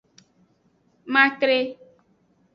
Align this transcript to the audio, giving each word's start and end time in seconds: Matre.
Matre. 1.13 1.59